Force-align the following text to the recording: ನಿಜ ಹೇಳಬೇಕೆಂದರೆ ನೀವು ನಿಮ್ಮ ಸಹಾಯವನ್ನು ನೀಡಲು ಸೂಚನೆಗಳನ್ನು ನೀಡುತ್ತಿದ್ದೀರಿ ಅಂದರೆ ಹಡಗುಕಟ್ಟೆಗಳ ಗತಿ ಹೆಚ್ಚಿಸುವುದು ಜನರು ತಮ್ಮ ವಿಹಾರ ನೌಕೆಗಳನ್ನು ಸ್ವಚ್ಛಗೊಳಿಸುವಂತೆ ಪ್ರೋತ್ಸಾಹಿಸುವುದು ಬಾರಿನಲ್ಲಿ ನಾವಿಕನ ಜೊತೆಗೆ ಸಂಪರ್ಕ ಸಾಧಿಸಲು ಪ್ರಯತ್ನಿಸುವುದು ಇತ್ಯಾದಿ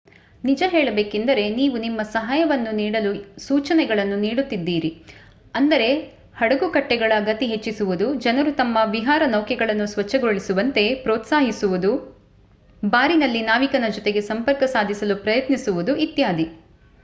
ನಿಜ 0.43 0.63
ಹೇಳಬೇಕೆಂದರೆ 0.71 1.49
ನೀವು 1.49 1.75
ನಿಮ್ಮ 1.77 2.01
ಸಹಾಯವನ್ನು 2.13 2.71
ನೀಡಲು 2.71 3.11
ಸೂಚನೆಗಳನ್ನು 3.37 4.17
ನೀಡುತ್ತಿದ್ದೀರಿ 4.17 4.91
ಅಂದರೆ 5.55 5.89
ಹಡಗುಕಟ್ಟೆಗಳ 6.35 7.11
ಗತಿ 7.19 7.45
ಹೆಚ್ಚಿಸುವುದು 7.45 8.07
ಜನರು 8.17 8.51
ತಮ್ಮ 8.51 8.77
ವಿಹಾರ 8.91 9.21
ನೌಕೆಗಳನ್ನು 9.27 9.87
ಸ್ವಚ್ಛಗೊಳಿಸುವಂತೆ 9.87 10.85
ಪ್ರೋತ್ಸಾಹಿಸುವುದು 11.03 11.91
ಬಾರಿನಲ್ಲಿ 12.83 13.43
ನಾವಿಕನ 13.43 13.89
ಜೊತೆಗೆ 13.89 14.21
ಸಂಪರ್ಕ 14.21 14.63
ಸಾಧಿಸಲು 14.73 15.17
ಪ್ರಯತ್ನಿಸುವುದು 15.17 15.95
ಇತ್ಯಾದಿ 16.05 16.47